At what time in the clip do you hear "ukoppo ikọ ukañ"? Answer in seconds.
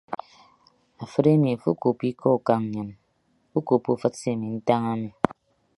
1.73-2.59